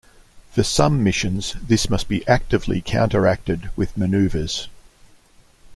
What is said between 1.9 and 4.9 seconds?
be actively counter-acted with manoeuvres.